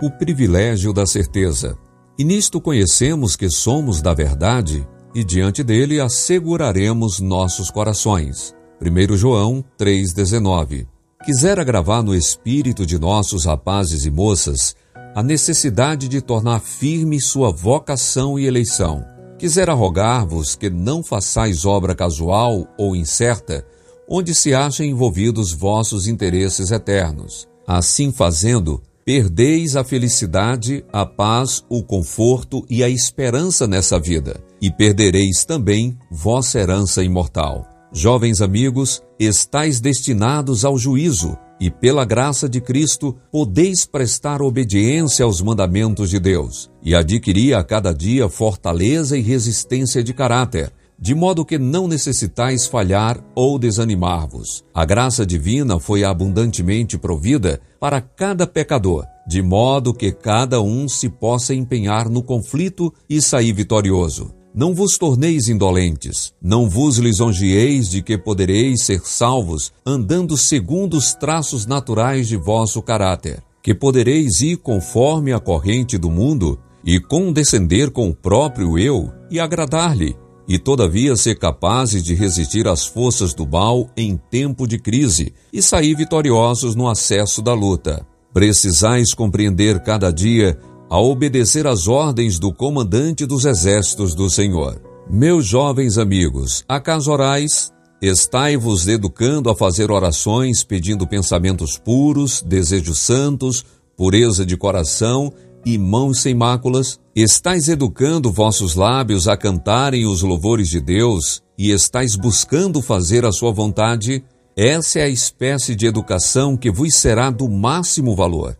o 0.00 0.10
privilégio 0.10 0.92
da 0.92 1.06
certeza. 1.06 1.76
E 2.18 2.24
nisto 2.24 2.60
conhecemos 2.60 3.36
que 3.36 3.48
somos 3.48 4.00
da 4.00 4.14
verdade 4.14 4.86
e 5.14 5.24
diante 5.24 5.62
dele 5.62 6.00
asseguraremos 6.00 7.20
nossos 7.20 7.70
corações. 7.70 8.54
1 8.80 9.16
João 9.16 9.64
3,19 9.78 10.86
Quisera 11.24 11.64
gravar 11.64 12.02
no 12.02 12.14
espírito 12.14 12.86
de 12.86 12.98
nossos 12.98 13.44
rapazes 13.44 14.04
e 14.04 14.10
moças 14.10 14.76
a 15.14 15.22
necessidade 15.22 16.06
de 16.06 16.20
tornar 16.20 16.60
firme 16.60 17.20
sua 17.20 17.50
vocação 17.50 18.38
e 18.38 18.46
eleição. 18.46 19.04
Quisera 19.36 19.72
rogar-vos 19.72 20.54
que 20.54 20.70
não 20.70 21.02
façais 21.02 21.64
obra 21.64 21.94
casual 21.94 22.66
ou 22.78 22.94
incerta, 22.94 23.64
onde 24.08 24.34
se 24.34 24.54
achem 24.54 24.90
envolvidos 24.90 25.52
vossos 25.52 26.06
interesses 26.06 26.70
eternos. 26.70 27.48
Assim 27.66 28.12
fazendo, 28.12 28.80
perdeis 29.08 29.74
a 29.74 29.82
felicidade, 29.82 30.84
a 30.92 31.06
paz, 31.06 31.64
o 31.66 31.82
conforto 31.82 32.62
e 32.68 32.84
a 32.84 32.90
esperança 32.90 33.66
nessa 33.66 33.98
vida, 33.98 34.38
e 34.60 34.70
perdereis 34.70 35.46
também 35.46 35.96
vossa 36.10 36.58
herança 36.58 37.02
imortal. 37.02 37.66
Jovens 37.90 38.42
amigos, 38.42 39.02
estais 39.18 39.80
destinados 39.80 40.62
ao 40.62 40.76
juízo, 40.76 41.38
e 41.58 41.70
pela 41.70 42.04
graça 42.04 42.46
de 42.46 42.60
Cristo 42.60 43.16
podeis 43.32 43.86
prestar 43.86 44.42
obediência 44.42 45.24
aos 45.24 45.40
mandamentos 45.40 46.10
de 46.10 46.20
Deus, 46.20 46.70
e 46.84 46.94
adquirir 46.94 47.54
a 47.54 47.64
cada 47.64 47.94
dia 47.94 48.28
fortaleza 48.28 49.16
e 49.16 49.22
resistência 49.22 50.04
de 50.04 50.12
caráter, 50.12 50.70
de 51.00 51.14
modo 51.14 51.44
que 51.44 51.58
não 51.58 51.86
necessitais 51.86 52.66
falhar 52.66 53.22
ou 53.34 53.58
desanimar-vos. 53.58 54.64
A 54.74 54.84
graça 54.84 55.24
divina 55.24 55.78
foi 55.78 56.02
abundantemente 56.02 56.98
provida 56.98 57.60
para 57.78 58.00
cada 58.00 58.46
pecador, 58.46 59.04
de 59.26 59.40
modo 59.40 59.94
que 59.94 60.10
cada 60.10 60.60
um 60.60 60.88
se 60.88 61.08
possa 61.08 61.54
empenhar 61.54 62.08
no 62.08 62.22
conflito 62.22 62.92
e 63.08 63.22
sair 63.22 63.52
vitorioso. 63.52 64.34
Não 64.54 64.74
vos 64.74 64.98
torneis 64.98 65.48
indolentes, 65.48 66.32
não 66.42 66.68
vos 66.68 66.96
lisonjeeis 66.98 67.88
de 67.88 68.02
que 68.02 68.18
podereis 68.18 68.82
ser 68.82 69.00
salvos 69.04 69.72
andando 69.86 70.36
segundo 70.36 70.96
os 70.96 71.14
traços 71.14 71.64
naturais 71.64 72.26
de 72.26 72.36
vosso 72.36 72.82
caráter, 72.82 73.40
que 73.62 73.72
podereis 73.72 74.40
ir 74.40 74.56
conforme 74.56 75.32
a 75.32 75.38
corrente 75.38 75.96
do 75.96 76.10
mundo 76.10 76.58
e 76.84 76.98
condescender 76.98 77.90
com 77.90 78.08
o 78.08 78.14
próprio 78.14 78.78
eu 78.78 79.12
e 79.30 79.38
agradar-lhe, 79.38 80.16
e 80.48 80.58
todavia 80.58 81.14
ser 81.14 81.38
capazes 81.38 82.02
de 82.02 82.14
resistir 82.14 82.66
às 82.66 82.86
forças 82.86 83.34
do 83.34 83.46
mal 83.46 83.90
em 83.94 84.18
tempo 84.30 84.66
de 84.66 84.78
crise 84.78 85.34
e 85.52 85.60
sair 85.60 85.94
vitoriosos 85.94 86.74
no 86.74 86.88
acesso 86.88 87.42
da 87.42 87.52
luta. 87.52 88.06
Precisais 88.32 89.12
compreender 89.12 89.80
cada 89.80 90.10
dia 90.10 90.58
a 90.88 90.98
obedecer 90.98 91.66
às 91.66 91.86
ordens 91.86 92.38
do 92.38 92.50
comandante 92.52 93.26
dos 93.26 93.44
exércitos 93.44 94.14
do 94.14 94.30
Senhor. 94.30 94.80
Meus 95.10 95.46
jovens 95.46 95.98
amigos, 95.98 96.64
acaso 96.66 97.10
orais? 97.10 97.70
Estai-vos 98.00 98.86
educando 98.86 99.50
a 99.50 99.56
fazer 99.56 99.90
orações 99.90 100.62
pedindo 100.62 101.06
pensamentos 101.06 101.76
puros, 101.76 102.40
desejos 102.40 103.00
santos, 103.00 103.64
pureza 103.96 104.46
de 104.46 104.56
coração 104.56 105.32
e 105.64 105.76
mãos 105.76 106.20
sem 106.20 106.34
máculas? 106.34 106.98
Estais 107.14 107.68
educando 107.68 108.32
vossos 108.32 108.74
lábios 108.74 109.28
a 109.28 109.36
cantarem 109.36 110.06
os 110.06 110.22
louvores 110.22 110.68
de 110.68 110.80
Deus 110.80 111.42
e 111.58 111.70
estais 111.70 112.16
buscando 112.16 112.80
fazer 112.80 113.24
a 113.24 113.32
sua 113.32 113.52
vontade? 113.52 114.24
Essa 114.56 115.00
é 115.00 115.02
a 115.04 115.08
espécie 115.08 115.74
de 115.74 115.86
educação 115.86 116.56
que 116.56 116.70
vos 116.70 116.94
será 116.94 117.30
do 117.30 117.48
máximo 117.48 118.16
valor, 118.16 118.56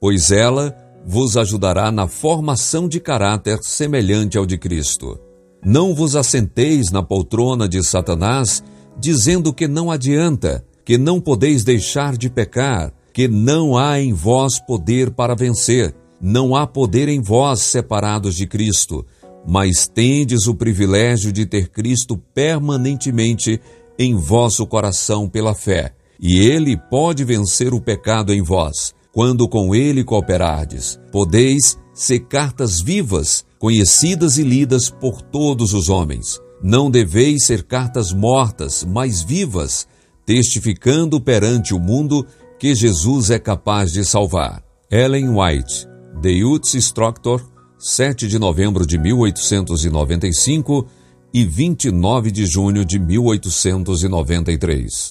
pois 0.00 0.30
ela 0.30 0.76
vos 1.06 1.36
ajudará 1.36 1.92
na 1.92 2.08
formação 2.08 2.88
de 2.88 2.98
caráter 2.98 3.58
semelhante 3.62 4.36
ao 4.36 4.46
de 4.46 4.58
Cristo. 4.58 5.18
Não 5.64 5.94
vos 5.94 6.16
assenteis 6.16 6.90
na 6.90 7.02
poltrona 7.02 7.68
de 7.68 7.82
Satanás, 7.82 8.62
dizendo 8.98 9.52
que 9.52 9.68
não 9.68 9.90
adianta, 9.90 10.64
que 10.84 10.96
não 10.96 11.20
podeis 11.20 11.64
deixar 11.64 12.16
de 12.16 12.30
pecar, 12.30 12.92
que 13.12 13.26
não 13.28 13.76
há 13.76 14.00
em 14.00 14.12
vós 14.12 14.58
poder 14.58 15.10
para 15.10 15.34
vencer, 15.34 15.94
não 16.20 16.54
há 16.54 16.66
poder 16.66 17.08
em 17.08 17.20
vós 17.20 17.60
separados 17.62 18.34
de 18.34 18.46
Cristo, 18.46 19.04
mas 19.46 19.86
tendes 19.86 20.46
o 20.46 20.54
privilégio 20.54 21.32
de 21.32 21.46
ter 21.46 21.68
Cristo 21.68 22.16
permanentemente 22.34 23.60
em 23.98 24.14
vosso 24.14 24.66
coração 24.66 25.28
pela 25.28 25.54
fé, 25.54 25.94
e 26.20 26.38
ele 26.38 26.76
pode 26.76 27.24
vencer 27.24 27.72
o 27.72 27.80
pecado 27.80 28.32
em 28.32 28.42
vós 28.42 28.94
quando 29.16 29.48
com 29.48 29.74
ele 29.74 30.04
cooperardes. 30.04 31.00
Podeis 31.10 31.78
ser 31.94 32.20
cartas 32.20 32.82
vivas, 32.82 33.46
conhecidas 33.58 34.36
e 34.36 34.42
lidas 34.42 34.90
por 34.90 35.22
todos 35.22 35.72
os 35.72 35.88
homens. 35.88 36.38
Não 36.62 36.90
deveis 36.90 37.46
ser 37.46 37.62
cartas 37.62 38.12
mortas, 38.12 38.84
mas 38.84 39.22
vivas, 39.22 39.88
testificando 40.26 41.18
perante 41.18 41.72
o 41.72 41.80
mundo 41.80 42.26
que 42.58 42.74
Jesus 42.74 43.30
é 43.30 43.38
capaz 43.38 43.90
de 43.90 44.04
salvar. 44.04 44.62
Ellen 44.90 45.30
White, 45.30 45.88
Youth 46.24 46.74
Instructor, 46.74 47.42
7 47.78 48.26
de 48.26 48.38
novembro 48.38 48.86
de 48.86 48.98
1895 48.98 50.86
e 51.32 51.44
29 51.44 52.30
de 52.30 52.44
junho 52.46 52.84
de 52.84 52.98
1893. 52.98 55.10